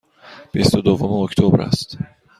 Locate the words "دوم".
0.81-1.13